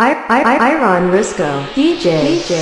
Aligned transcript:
I, 0.00 0.12
I, 0.28 0.42
I, 0.44 0.70
Iron 0.74 1.10
Risco, 1.10 1.44
DJ. 1.74 2.22
DJ. 2.22 2.54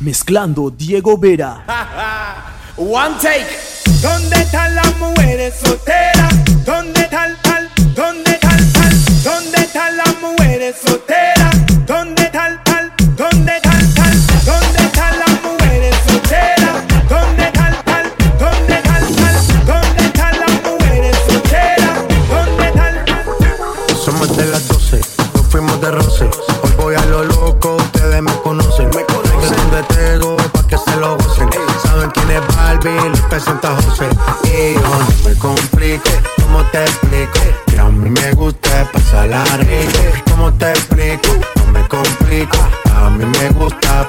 Mezclando 0.00 0.70
Diego 0.70 1.16
Vera. 1.16 1.62
One 2.76 3.14
take. 3.22 3.46
¿Dónde 4.00 4.42
están 4.42 4.74
las 4.74 4.98
mujeres 4.98 5.54
solteras? 5.64 6.34
¿Dónde 6.64 7.00
están, 7.02 7.36
tal? 7.42 7.70
¿Dónde 7.94 8.32
están, 8.32 8.72
tal? 8.72 9.22
¿Dónde 9.22 9.58
están 9.58 9.96
las 9.96 10.20
mujeres 10.20 10.74
solteras? 10.84 11.11
Te 36.72 36.82
explico? 36.84 37.38
Que 37.66 37.78
a 37.78 37.88
mí 37.88 38.08
me 38.08 38.32
gusta 38.32 38.90
pasarla 38.92 39.44
rico. 39.58 39.98
¿Cómo 40.30 40.52
te 40.54 40.70
explico? 40.70 41.28
No 41.58 41.72
me 41.72 41.86
complico. 41.86 42.58
A 42.96 43.10
mí 43.10 43.24
me 43.24 43.48
gusta 43.50 44.08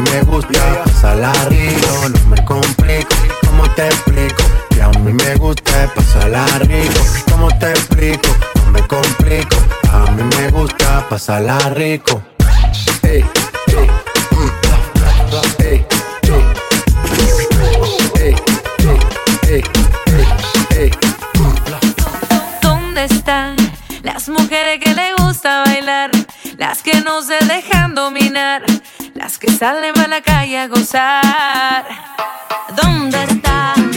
me 0.11 0.21
gusta 0.23 0.83
pasarla 0.83 1.31
rico. 1.49 2.09
No 2.09 2.29
me 2.29 2.45
complico. 2.45 3.15
¿Cómo 3.47 3.69
te 3.75 3.87
explico? 3.87 4.43
Que 4.69 4.81
a 4.81 4.89
mí 4.89 5.13
me 5.13 5.35
gusta 5.35 5.91
pasarla 5.95 6.45
rico. 6.59 7.01
¿Cómo 7.31 7.47
te 7.59 7.69
explico? 7.71 8.29
No 8.65 8.71
me 8.71 8.87
complico. 8.87 9.57
A 9.91 10.11
mí 10.11 10.23
me 10.37 10.49
gusta 10.49 11.05
pasarla 11.09 11.57
rico. 11.71 12.21
Ey, 13.03 13.23
ey, 13.67 13.87
mm, 14.31 14.51
ey, 15.63 15.85
ey, 16.23 16.45
ey, 18.19 18.35
ey, 19.49 19.63
ey, 20.17 20.31
ey. 20.77 20.91
¿Dónde 22.61 23.05
están 23.05 23.55
las 24.03 24.29
mujeres 24.29 24.79
que 24.83 24.93
le 24.93 25.13
gusta 25.15 25.63
bailar? 25.65 26.11
Las 26.57 26.81
que 26.83 27.01
no 27.01 27.21
se 27.21 27.43
dejan 27.45 27.95
dominar, 27.95 28.63
las 29.13 29.37
que 29.37 29.51
salen 29.51 29.97
a 29.99 30.07
la 30.07 30.21
calle 30.21 30.59
a 30.59 30.67
gozar. 30.67 31.85
¿Dónde 32.75 33.23
están 33.23 33.90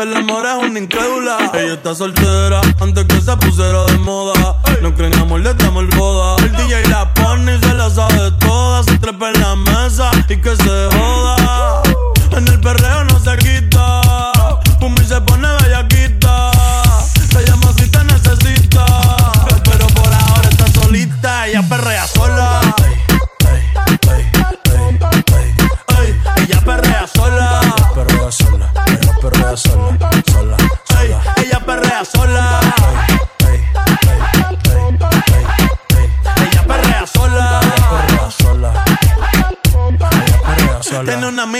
Del 0.00 0.16
amor 0.16 0.46
es 0.46 0.66
una 0.66 0.78
incrédula. 0.78 1.50
Ella 1.52 1.74
está 1.74 1.94
soltera 1.94 2.62
antes 2.80 3.04
que 3.04 3.20
se 3.20 3.36
pusiera 3.36 3.84
de 3.84 3.98
moda. 3.98 4.56
No 4.80 4.94
creen 4.94 5.14
amor, 5.16 5.40
le 5.40 5.52
damos 5.52 5.82
el 5.82 5.90
boda. 5.94 6.42
El 6.42 6.52
DJ 6.52 6.88
la 6.88 7.12
pone 7.12 7.56
y 7.56 7.58
se 7.58 7.74
la 7.74 7.90
sabe 7.90 8.30
toda. 8.40 8.82
Se 8.82 8.96
trepa 8.96 9.28
en 9.28 9.40
la 9.42 9.56
mesa 9.56 10.10
y 10.26 10.38
que 10.38 10.56
se 10.56 10.88
joda. 10.96 11.39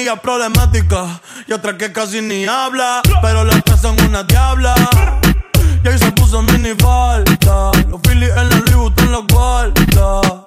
amiga 0.01 0.17
problemática 0.17 1.21
y 1.47 1.53
otra 1.53 1.77
que 1.77 1.93
casi 1.93 2.23
ni 2.23 2.47
habla, 2.47 3.03
pero 3.21 3.45
las 3.45 3.63
tres 3.63 3.81
son 3.83 4.01
una 4.01 4.23
diabla. 4.23 4.75
Y 5.85 5.89
ahí 5.89 5.99
se 5.99 6.11
puso 6.13 6.41
mini 6.43 6.71
falta, 6.79 7.71
los 7.87 8.01
Phillies 8.01 8.31
en 8.31 8.49
la 8.49 8.57
Louis 8.71 8.93
en 8.97 9.13
la 9.13 9.21
cuarta. 9.31 10.47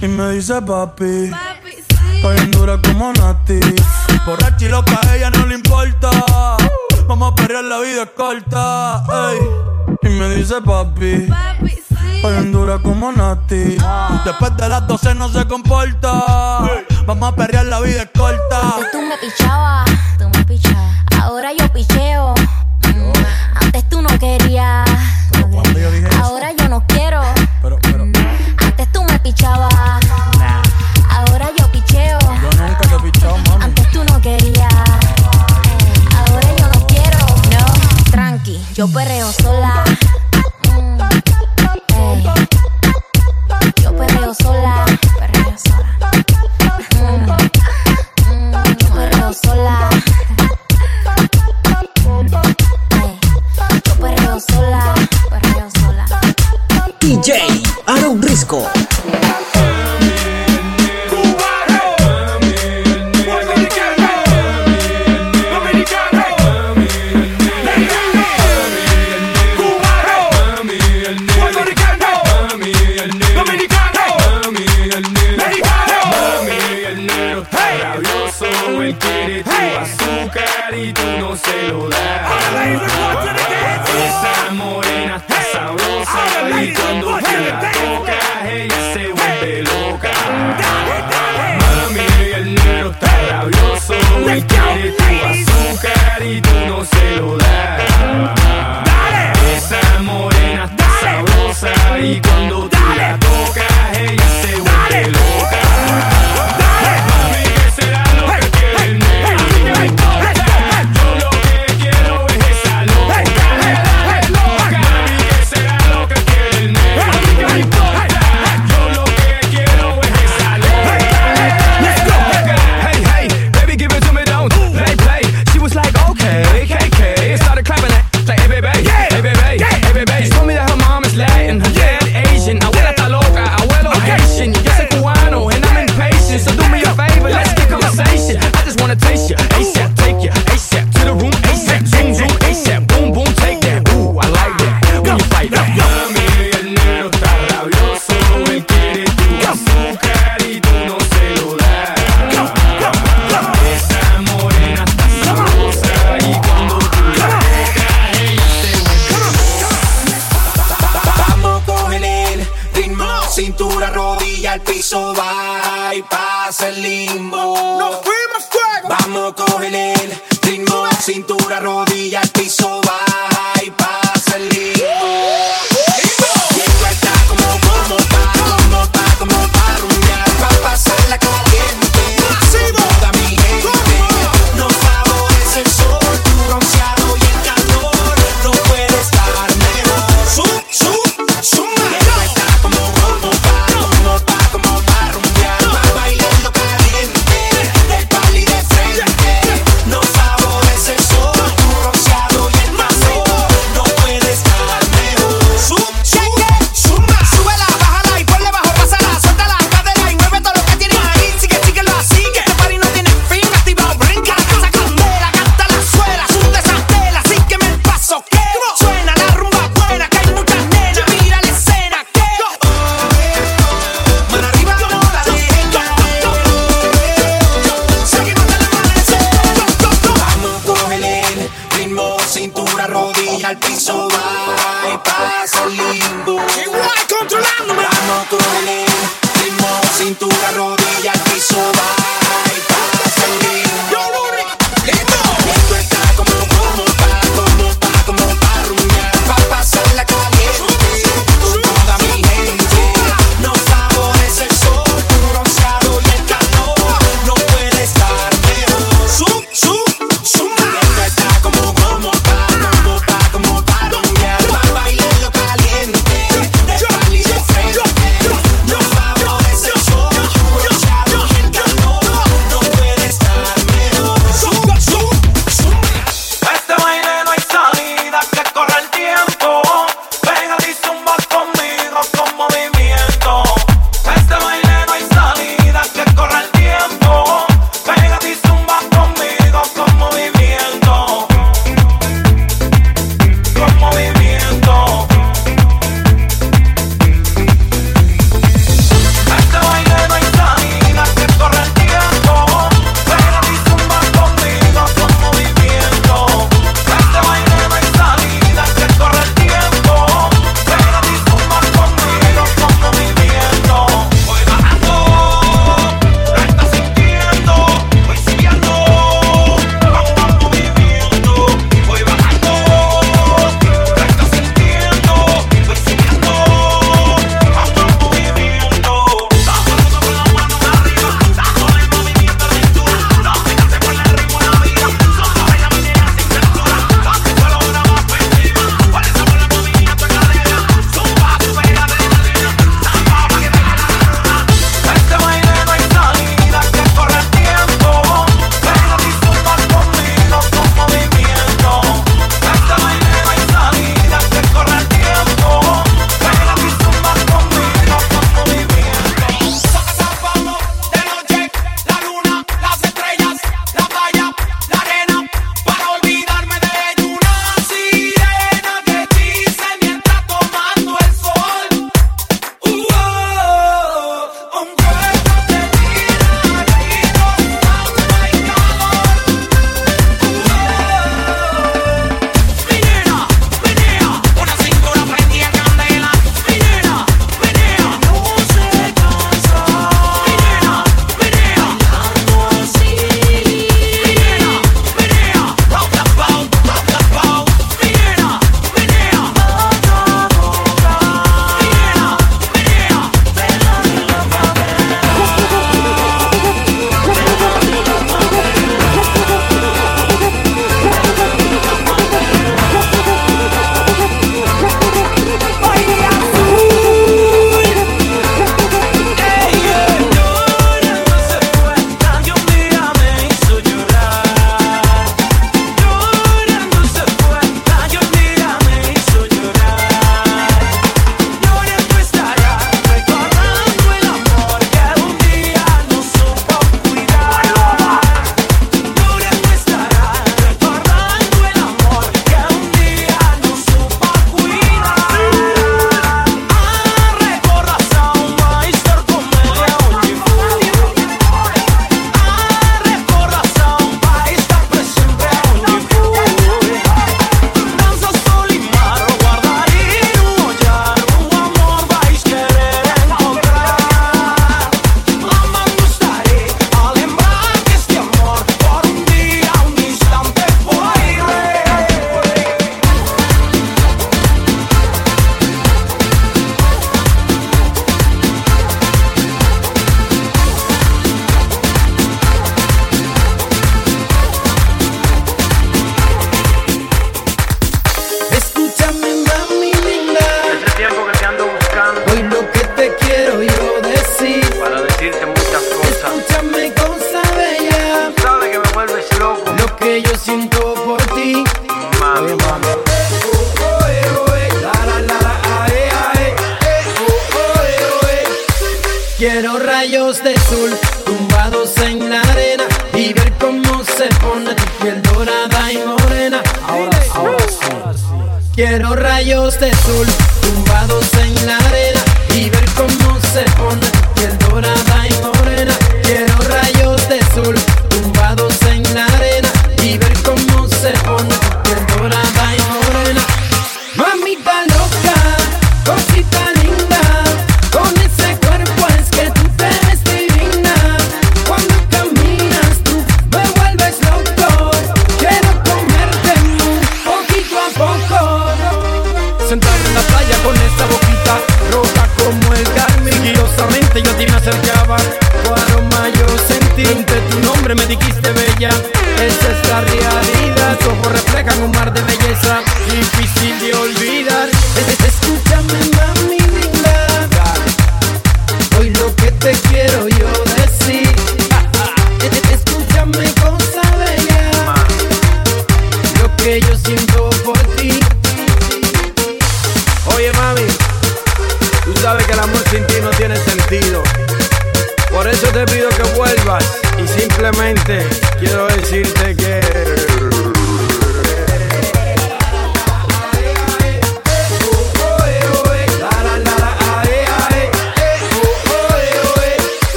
Y 0.00 0.06
me 0.06 0.30
dice 0.30 0.62
papi, 0.62 1.30
papi 1.30 1.72
sí. 1.72 1.96
estoy 2.14 2.36
en 2.38 2.50
dura 2.52 2.80
como 2.80 3.12
Nati. 3.12 3.58
Oh. 3.58 4.24
Borracha 4.24 4.66
a 4.66 5.16
ella 5.16 5.30
no 5.30 5.46
le 5.46 5.56
importa. 5.56 6.10
Vamos 7.08 7.32
a 7.32 7.34
perrear, 7.34 7.64
la 7.64 7.80
vida 7.80 8.04
es 8.04 8.10
corta. 8.10 9.02
Y 10.02 10.08
me 10.10 10.28
dice 10.36 10.60
papi, 10.64 11.26
papi 11.28 11.85
Hoy 12.22 12.50
dura 12.50 12.78
como 12.78 13.12
Nati. 13.12 13.76
Después 14.24 14.56
de 14.56 14.68
las 14.68 14.86
12 14.86 15.14
no 15.14 15.28
se 15.28 15.46
comporta. 15.46 16.10
Vamos 17.06 17.32
a 17.32 17.36
perrear, 17.36 17.66
la 17.66 17.80
vida 17.80 18.02
es 18.02 18.10
corta. 18.16 18.60
Antes 18.74 18.90
tú 18.90 18.98
me 19.02 19.16
pichabas, 19.18 19.90
tú 20.18 20.28
me 20.28 20.44
pichabas. 20.44 20.94
Ahora 21.20 21.52
yo 21.52 21.72
picheo. 21.72 22.34
Mm, 22.82 23.12
antes 23.62 23.88
tú 23.88 24.02
no 24.02 24.08
querías. 24.18 24.88
Ahora 26.20 26.52
yo 26.58 26.68
no 26.68 26.84
quiero. 26.88 27.22
Pero, 27.62 27.78
pero. 27.82 28.04
Antes 28.58 28.92
tú 28.92 29.04
me 29.04 29.18
pichabas. 29.20 29.72
Ahora 31.10 31.48
yo 31.58 31.70
picheo. 31.70 32.18
Yo 32.20 32.62
nunca 32.62 32.88
te 32.88 32.98
pichaba, 32.98 33.36
mami. 33.48 33.64
Antes 33.64 33.90
tú 33.90 34.04
no 34.04 34.20
querías. 34.20 34.72
Ahora 36.16 36.48
yo 36.58 36.68
no 36.68 36.86
quiero. 36.86 37.18
No, 37.18 38.10
tranqui, 38.10 38.60
yo 38.74 38.88
perreo 38.88 39.30
solo 39.32 39.55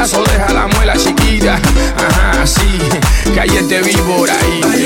pedazo, 0.00 0.24
deja 0.24 0.52
la 0.52 0.66
muela 0.66 0.96
chiquita. 0.96 1.60
Ajá, 1.96 2.46
sí, 2.46 2.78
cállate 3.34 3.82
víbora 3.82 4.34
ahí. 4.40 4.79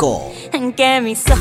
듣고 0.00 0.34
함께 0.50 1.00
미소 1.00 1.34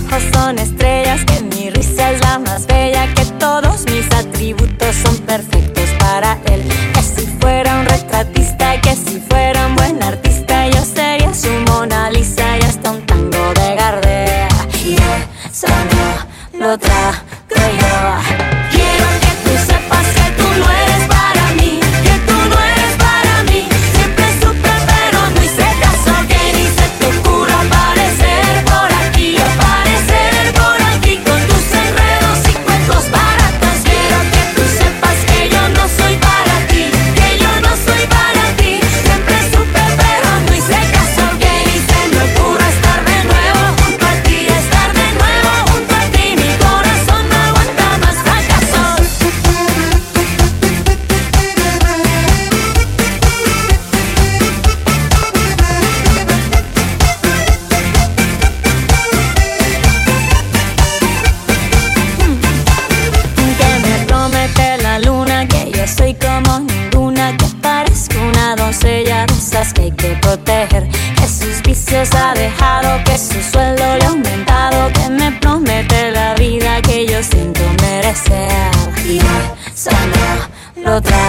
ha 71.99 72.33
dejado, 72.33 73.03
que 73.03 73.17
su 73.17 73.41
sueldo 73.41 73.83
le 73.97 74.05
ha 74.05 74.09
aumentado, 74.09 74.89
que 74.93 75.09
me 75.09 75.31
promete 75.33 76.11
la 76.11 76.33
vida 76.35 76.81
que 76.81 77.05
yo 77.05 77.21
siento 77.21 77.61
merecer. 77.81 78.49
Y 79.05 79.17
eso 79.17 79.91
no 80.75 80.83
lo 80.83 81.01
trae. 81.01 81.28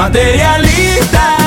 materialista. 0.00 1.39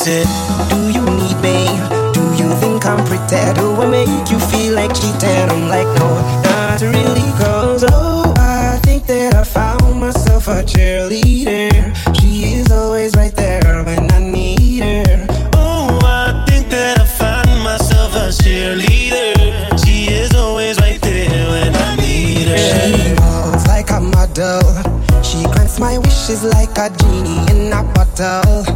said, 0.00 0.26
Do 0.70 0.88
you 0.88 1.04
need 1.04 1.36
me? 1.44 1.68
Do 2.16 2.22
you 2.40 2.48
think 2.56 2.86
I'm 2.86 3.04
pretty? 3.04 3.42
Do 3.52 3.66
I 3.82 3.86
make 3.86 4.30
you 4.30 4.38
feel 4.38 4.74
like 4.74 4.94
cheating? 4.94 5.48
I'm 5.52 5.68
like, 5.68 5.86
No, 5.98 6.08
not 6.48 6.80
really. 6.80 7.28
Cause, 7.36 7.84
oh, 7.86 8.32
I 8.38 8.78
think 8.82 9.04
that 9.06 9.34
I 9.34 9.44
found 9.44 10.00
myself 10.00 10.48
a 10.48 10.62
cheerleader. 10.62 11.68
She 12.18 12.54
is 12.54 12.72
always 12.72 13.14
right 13.14 13.34
there 13.36 13.84
when 13.84 14.10
I 14.10 14.20
need 14.20 14.82
her. 14.84 15.26
Oh, 15.54 15.98
I 16.02 16.46
think 16.48 16.70
that 16.70 16.98
I 16.98 17.04
found 17.04 17.62
myself 17.62 18.14
a 18.14 18.28
cheerleader. 18.42 19.84
She 19.84 20.06
is 20.08 20.34
always 20.34 20.80
right 20.80 21.00
there 21.02 21.50
when 21.50 21.76
I 21.76 21.96
need 21.96 22.48
her. 22.48 22.56
She 22.56 23.12
walks 23.20 23.66
like 23.66 23.90
a 23.90 24.00
model. 24.00 24.62
She 25.22 25.42
grants 25.52 25.78
my 25.78 25.98
wishes 25.98 26.42
like 26.42 26.78
a 26.78 26.88
genie 26.96 27.44
in 27.52 27.72
a 27.72 27.82
bottle. 27.92 28.69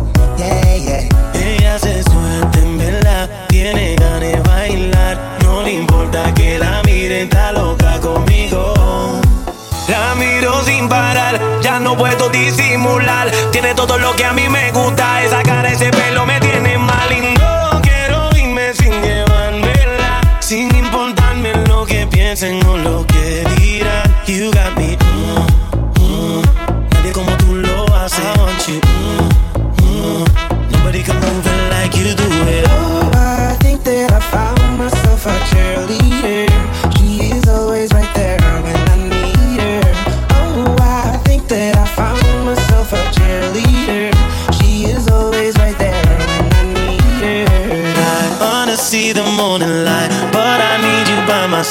todo 13.75 13.99
lo 13.99 14.15
que 14.17 14.25
a 14.25 14.33
mí 14.33 14.49
me 14.49 14.71
gusta 14.73 15.23
es 15.23 15.31
sacar 15.31 15.67
ese 15.67 15.91
pelo 15.91 16.25
me 16.27 16.39
tiene 16.41 16.79
mal 16.79 17.11
y 17.13 17.21
no 17.39 17.81
quiero 17.83 18.31
irme 18.37 18.73
sin 18.75 18.93
llevármela, 19.03 20.21
sin 20.41 20.75
importarme 20.75 21.53
lo 21.67 21.85
que 21.85 22.07
piensen 22.07 22.65
o 22.67 22.77
lo 22.77 23.07
que 23.07 23.45
dirán. 23.57 24.15
You 24.27 24.51
got 24.53 24.77
me 24.77 25.04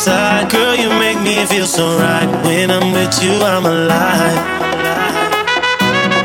side. 0.04 0.52
Girl, 0.52 0.76
you 0.76 0.90
make 1.00 1.20
me 1.22 1.36
feel 1.46 1.66
so 1.66 1.86
right. 1.98 2.28
When 2.44 2.70
I'm 2.70 2.92
with 2.92 3.16
you, 3.24 3.34
I'm 3.52 3.66
alive. 3.66 4.40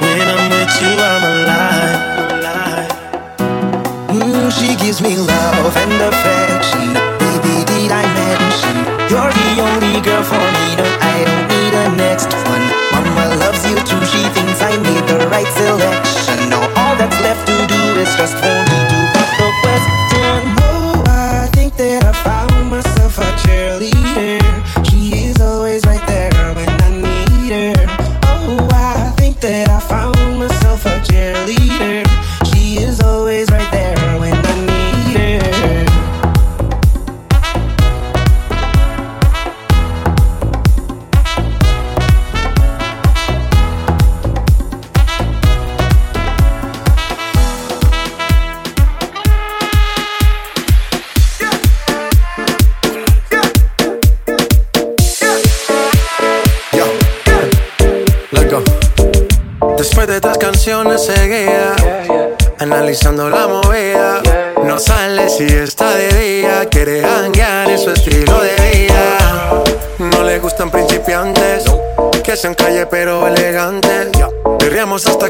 When 0.03 0.26
I'm 0.35 0.45
with 0.55 0.74
you, 0.83 0.93
I'm 1.12 1.24
alive. 1.35 1.99
Mm, 4.18 4.51
she 4.59 4.74
gives 4.83 5.01
me 5.01 5.14
love 5.16 5.74
and 5.85 5.95
affection. 6.11 6.89
Baby, 7.22 7.55
did 7.70 7.91
I 8.03 8.05
mention 8.22 8.74
you're 9.11 9.33
the 9.41 9.51
only 9.68 10.01
girl 10.07 10.24
for 10.31 10.47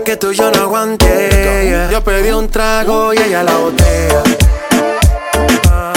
que 0.09 0.16
tú 0.16 0.32
yo 0.32 0.50
no 0.50 0.62
aguante. 0.62 1.86
Yo 1.92 2.02
pedí 2.02 2.30
un 2.30 2.48
trago 2.48 3.12
y 3.12 3.18
ella 3.18 3.42
la 3.42 3.54
botella. 3.59 4.22
Ah, 5.70 5.92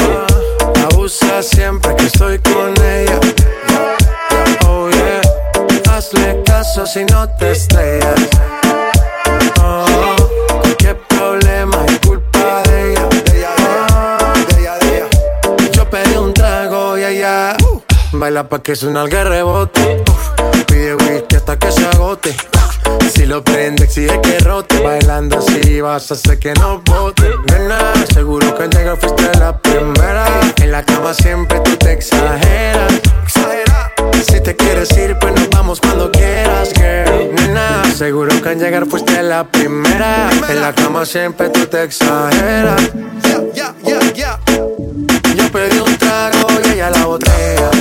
Abusa 0.91 1.41
siempre 1.41 1.95
que 1.95 2.07
estoy 2.07 2.37
con 2.39 2.73
ella. 2.83 3.19
Oh 4.67 4.89
yeah. 4.89 5.21
Hazle 5.95 6.43
caso 6.43 6.85
si 6.85 7.05
no 7.05 7.29
te 7.37 7.51
estrellas. 7.53 8.19
Oh, 9.63 9.85
cualquier 10.59 10.97
problema 11.07 11.77
es 11.87 11.99
culpa 12.05 12.63
de 12.63 12.91
ella. 12.91 13.07
Oh, 15.47 15.71
Yo 15.71 15.89
pedí 15.89 16.17
un 16.17 16.33
trago 16.33 16.97
y 16.97 17.05
ella 17.05 17.55
baila 18.11 18.43
pa' 18.49 18.61
que 18.61 18.75
suena 18.75 19.03
el 19.03 19.11
rebote. 19.11 20.03
Pide 20.67 20.95
whisky 20.95 21.37
hasta 21.37 21.57
que 21.57 21.71
se 21.71 21.85
agote. 21.87 22.35
Si 23.13 23.25
lo 23.25 23.43
prende, 23.43 23.83
exige 23.83 24.19
que 24.21 24.39
rote. 24.39 24.79
Bailando 24.79 25.39
así 25.39 25.81
vas 25.81 26.09
a 26.11 26.13
hacer 26.13 26.39
que 26.39 26.53
no 26.53 26.81
bote. 26.85 27.29
Nena, 27.51 27.93
seguro 28.13 28.55
que 28.55 28.63
al 28.63 28.69
llegar 28.69 28.97
fuiste 28.97 29.37
la 29.37 29.57
primera. 29.57 30.25
En 30.61 30.71
la 30.71 30.83
cama 30.83 31.13
siempre 31.13 31.59
tú 31.59 31.75
te 31.77 31.93
exageras. 31.93 32.93
Si 34.27 34.39
te 34.41 34.55
quieres 34.55 34.91
ir, 34.97 35.17
pues 35.19 35.33
nos 35.35 35.49
vamos 35.49 35.81
cuando 35.81 36.11
quieras, 36.11 36.71
girl. 36.73 37.35
Nena, 37.35 37.83
seguro 37.95 38.41
que 38.41 38.49
al 38.49 38.59
llegar 38.59 38.85
fuiste 38.87 39.21
la 39.23 39.43
primera. 39.43 40.29
En 40.49 40.61
la 40.61 40.73
cama 40.73 41.05
siempre 41.05 41.49
tú 41.49 41.65
te 41.65 41.83
exageras. 41.83 42.81
Yo 45.35 45.51
pedí 45.51 45.79
un 45.79 45.97
trago 45.97 46.47
y 46.65 46.69
ella 46.73 46.89
la 46.91 47.05
botella. 47.05 47.71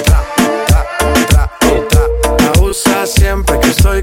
Abusa 2.55 3.07
siempre 3.07 3.59
que 3.61 3.71
estoy 3.71 4.03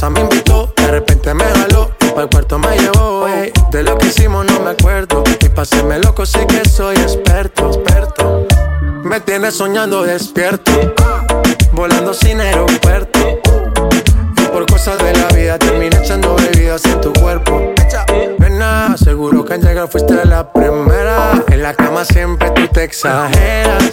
Casa 0.00 0.08
me 0.08 0.20
invitó, 0.20 0.72
de 0.76 0.86
repente 0.86 1.34
me 1.34 1.44
jaló. 1.44 1.90
Para 1.98 2.22
el 2.22 2.30
cuarto 2.30 2.58
me 2.58 2.74
llevó, 2.78 3.28
ey. 3.28 3.52
De 3.70 3.82
lo 3.82 3.98
que 3.98 4.06
hicimos 4.06 4.46
no 4.46 4.60
me 4.60 4.70
acuerdo. 4.70 5.22
Y 5.40 5.48
pa' 5.50 5.62
hacerme 5.62 5.98
loco 5.98 6.24
sí 6.24 6.38
que 6.48 6.66
soy 6.66 6.96
experto, 6.96 7.66
experto. 7.66 8.46
Me 9.04 9.20
tienes 9.20 9.54
soñando 9.54 10.02
despierto, 10.02 10.72
volando 11.72 12.14
sin 12.14 12.40
aeropuerto. 12.40 13.40
Y 14.38 14.44
por 14.46 14.64
cosas 14.66 14.96
de 14.98 15.12
la 15.12 15.28
vida 15.28 15.58
terminé 15.58 15.94
echando 16.02 16.34
bebidas 16.34 16.82
en 16.86 17.00
tu 17.02 17.12
cuerpo. 17.12 17.74
Nena, 18.38 18.96
seguro 18.96 19.44
que 19.44 19.54
al 19.54 19.60
llegar 19.60 19.88
fuiste 19.88 20.24
la 20.24 20.50
primera. 20.50 21.44
En 21.48 21.62
la 21.62 21.74
cama 21.74 22.06
siempre 22.06 22.50
tú 22.52 22.66
te 22.68 22.84
exageras. 22.84 23.92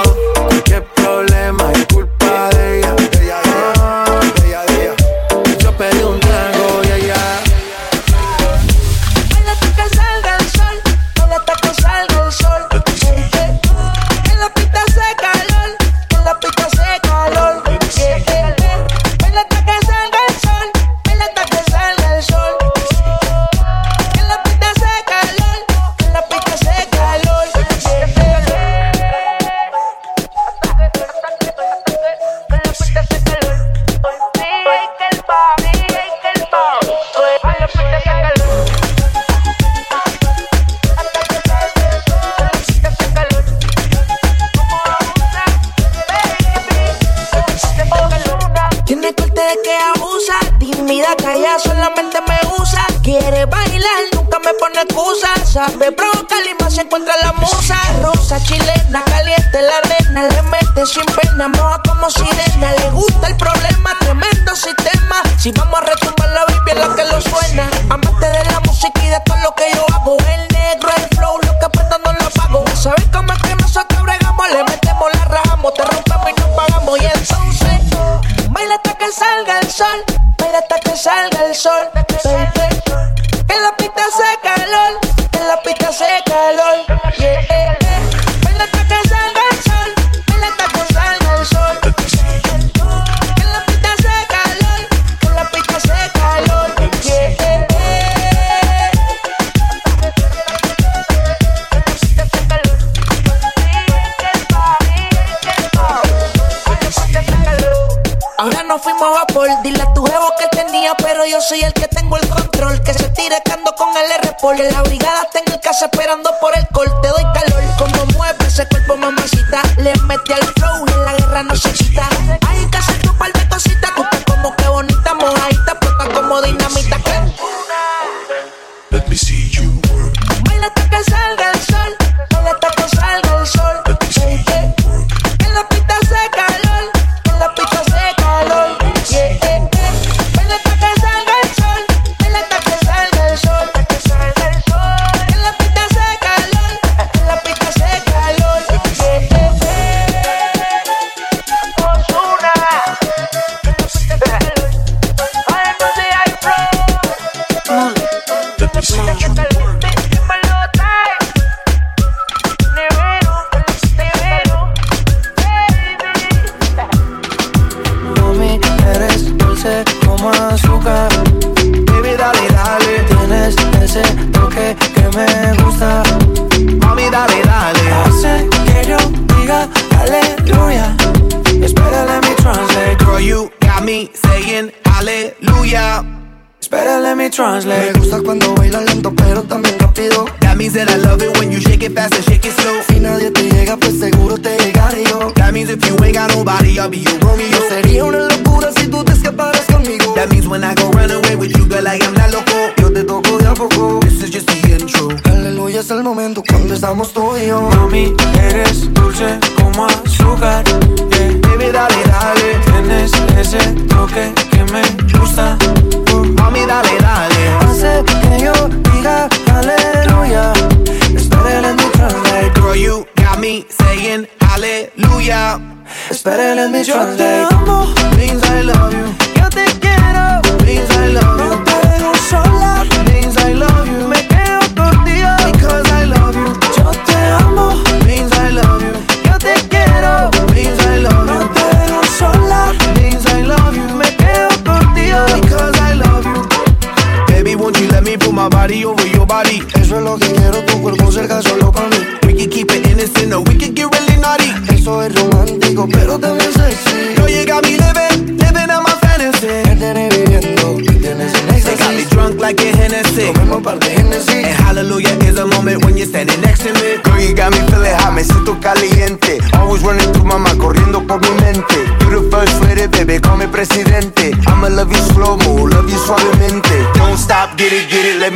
Ahora 108.41 108.63
nos 108.63 108.81
fuimos 108.81 109.15
a 109.21 109.27
por. 109.27 109.47
Dile 109.61 109.83
a 109.83 109.93
tu 109.93 110.03
jevo 110.03 110.33
que 110.35 110.45
él 110.45 110.49
tenía, 110.49 110.95
pero 110.95 111.27
yo 111.27 111.39
soy 111.41 111.61
el 111.61 111.71
que 111.73 111.87
tengo 111.87 112.17
el 112.17 112.27
control. 112.27 112.81
Que 112.81 112.91
se 112.91 113.07
tire 113.09 113.39
cando 113.45 113.71
con 113.75 113.95
el 113.95 114.11
r 114.13 114.35
Que 114.35 114.71
la 114.71 114.81
brigada 114.81 115.27
tenga 115.31 115.53
el 115.53 115.59
casa 115.59 115.85
esperando 115.85 116.27
por 116.41 116.57
el 116.57 116.67
col, 116.69 116.87
Te 117.03 117.09
doy 117.09 117.23
calor 117.35 117.61
como 117.77 118.03
mueve 118.17 118.43
ese 118.47 118.67
cuerpo, 118.67 118.97
mamacita. 118.97 119.61
Le 119.77 119.93
metí 120.07 120.33
al 120.33 120.41
flow 120.41 120.85
y 120.87 120.91
en 120.91 121.05
la 121.05 121.13
guerra 121.13 121.43
no 121.43 121.55
se 121.55 121.71
quita. 121.71 122.09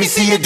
see 0.06 0.30
you 0.30 0.45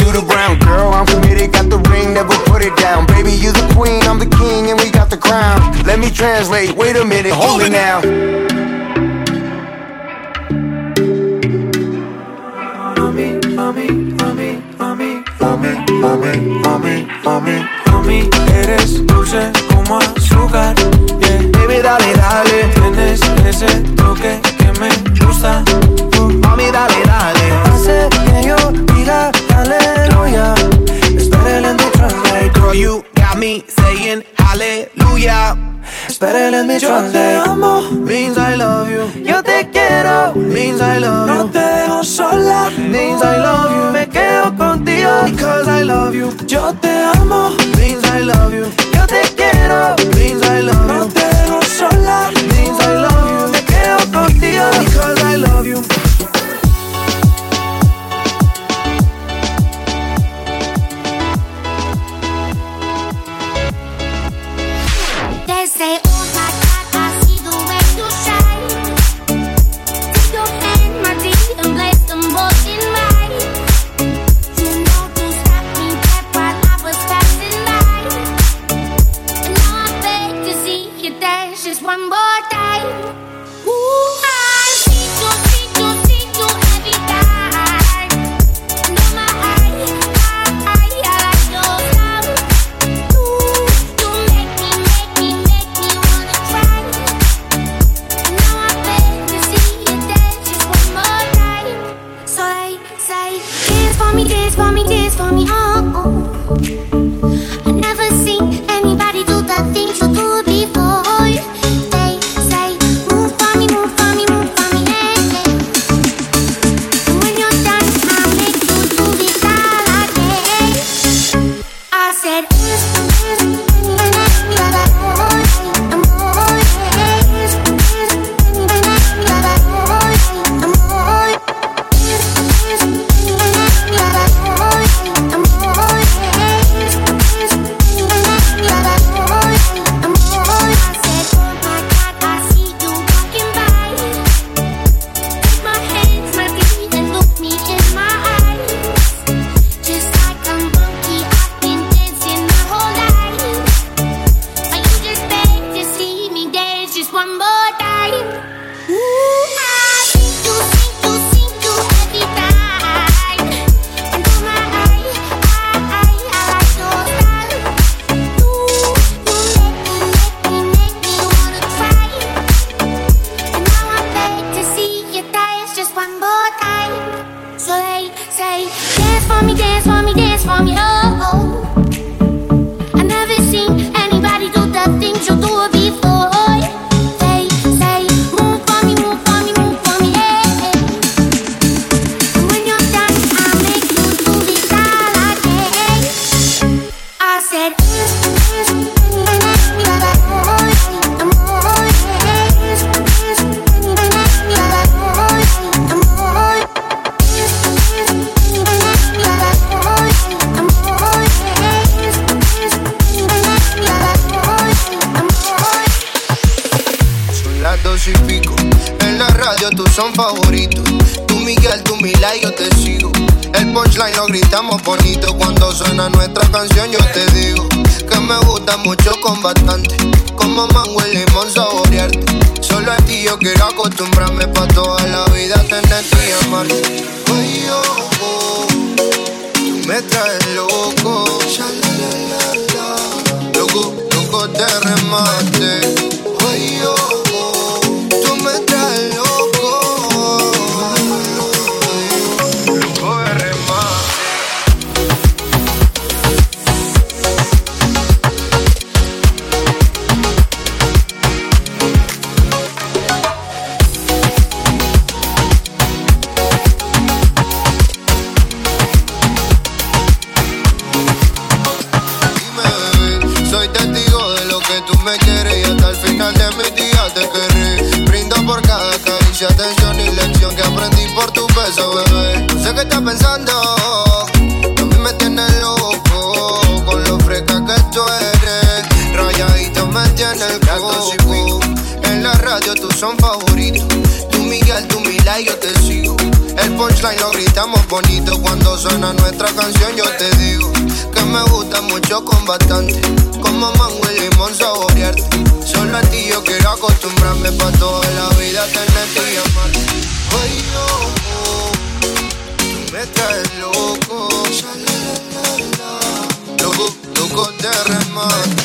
de 318.28 318.59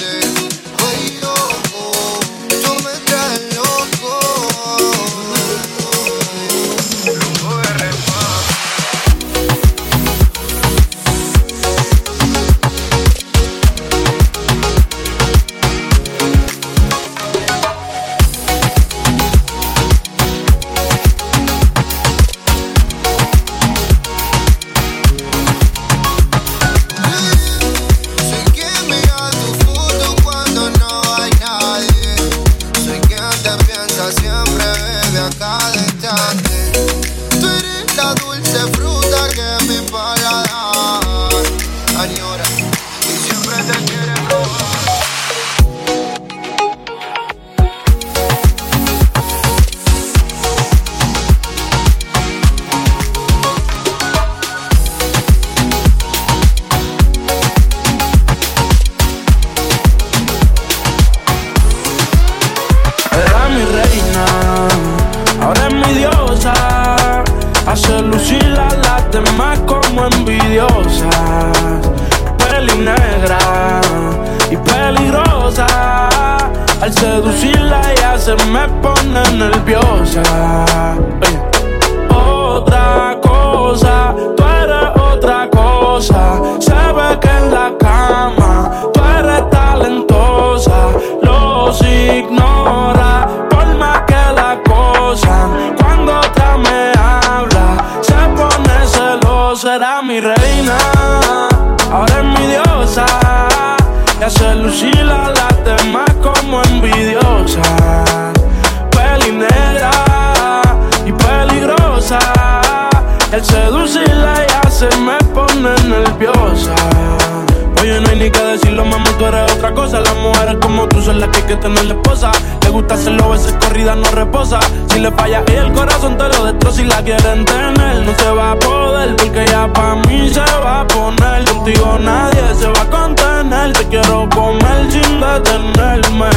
Que 118.26 118.42
decirlo, 118.42 118.84
mami, 118.84 119.08
tú 119.20 119.26
eres 119.28 119.52
otra 119.52 119.72
cosa. 119.72 120.00
Las 120.00 120.16
mujeres 120.16 120.58
como 120.60 120.88
tú 120.88 121.00
son 121.00 121.20
las 121.20 121.30
que 121.30 121.38
hay 121.38 121.44
que 121.44 121.56
tener 121.58 121.86
esposa. 121.86 122.32
Le 122.64 122.70
gusta 122.70 122.96
hacerlo 122.96 123.30
veces 123.30 123.54
corrida 123.62 123.94
no 123.96 124.10
reposa. 124.10 124.60
Si 124.88 125.00
le 125.00 125.12
falla 125.12 125.44
ella 125.48 125.62
el 125.62 125.72
corazón 125.74 126.18
te 126.18 126.28
lo 126.30 126.46
destroza. 126.46 126.78
Si 126.78 126.86
la 126.86 127.04
quieren 127.04 127.46
tener, 127.46 128.04
no 128.04 128.12
se 128.18 128.32
va 128.32 128.54
a 128.54 128.56
poder. 128.56 129.16
Porque 129.16 129.46
ya 129.46 129.72
pa' 129.72 129.98
mí 130.08 130.28
se 130.34 130.40
va 130.40 130.82
a 130.82 130.88
poner. 130.88 131.46
Contigo 131.46 132.00
nadie 132.02 132.42
se 132.60 132.68
va 132.68 132.82
a 132.82 132.90
contener. 132.90 133.74
Te 133.74 133.86
quiero 133.90 134.28
comer 134.34 134.92
sin 134.92 135.22
detenerme. 135.22 136.30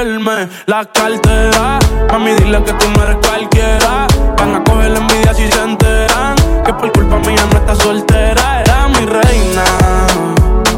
Él 0.00 0.18
me 0.18 0.48
la 0.66 0.84
cartera. 0.84 1.78
Mami, 2.10 2.32
dile 2.32 2.60
que 2.64 2.72
tú 2.72 2.86
no 2.96 3.04
eres 3.04 3.18
cualquiera. 3.24 4.08
Van 4.36 4.56
a 4.56 4.64
coger 4.64 4.90
la 4.90 4.98
envidia 4.98 5.32
si 5.32 5.46
se 5.48 5.62
enteran. 5.62 6.34
Que 6.64 6.72
por 6.74 6.90
culpa 6.90 7.18
mía 7.18 7.46
no 7.52 7.58
está 7.58 7.76
soltera. 7.76 8.62
Era 8.62 8.88
mi 8.88 9.06
reina. 9.06 9.64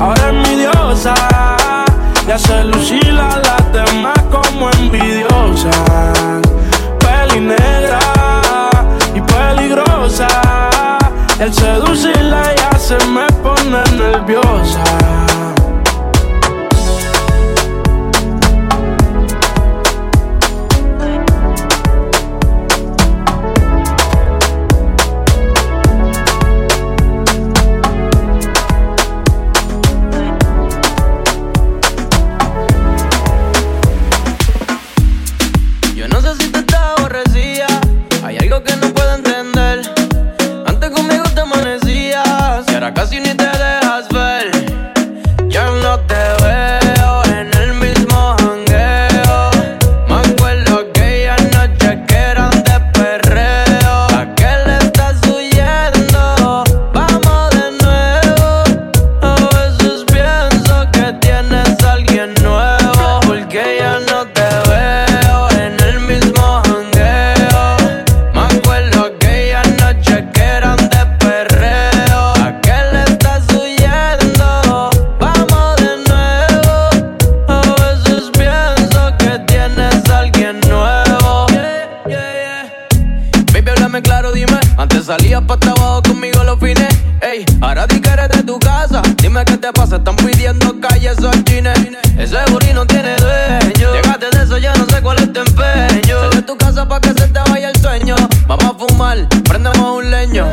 Ahora 0.01 0.29
es 0.29 0.35
mi 0.35 0.48
Y 2.27 2.31
hace 2.33 2.65
lucir 2.65 3.17
a 3.21 3.39
las 3.39 3.73
demás 3.73 4.19
como 4.33 4.69
envidiosa. 4.71 5.71
Peli 6.99 7.39
negra 7.39 8.01
y 9.15 9.21
peligrosa. 9.21 10.27
Al 11.41 11.55
seducirla 11.55 12.53
ya 12.57 12.77
se 12.77 12.97
me 13.07 13.27
pone 13.45 13.81
nerviosa. 13.97 14.83
Pidiendo 90.59 90.81
calles 90.81 91.19
o 91.23 91.31
chines. 91.45 91.79
Ese 92.19 92.37
booty 92.51 92.73
no 92.73 92.87
tiene 92.87 93.17
dueño. 93.17 93.93
Llegaste 93.93 94.27
de 94.31 94.45
eso, 94.45 94.59
ya 94.59 94.75
no 94.75 94.87
sé 94.87 95.01
cuál 95.01 95.19
es 95.19 95.33
tu 95.33 95.41
empeño. 95.41 96.21
Sal 96.21 96.31
de 96.31 96.43
tu 96.43 96.57
casa 96.57 96.89
pa' 96.89 97.01
que 97.01 97.09
se 97.09 97.29
te 97.29 97.41
vaya 97.51 97.71
el 97.71 97.77
sueño. 97.81 98.17
Vamos 98.47 98.65
a 98.65 98.75
fumar, 98.75 99.29
prendemos 99.45 99.99
un 99.99 100.11
leño. 100.11 100.47